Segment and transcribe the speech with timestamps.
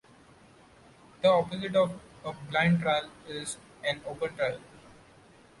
[1.21, 1.91] The opposite of
[2.25, 3.57] a blind trial is
[3.87, 4.59] an open trial.